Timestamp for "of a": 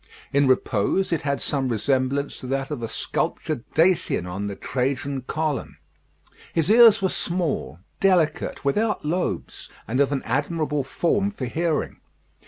2.71-2.87